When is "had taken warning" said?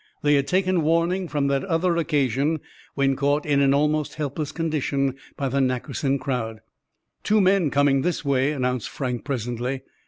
0.33-1.27